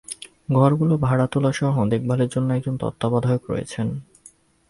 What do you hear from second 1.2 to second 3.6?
তোলাসহ দেখভালের জন্য একজন তত্ত্বাবধায়ক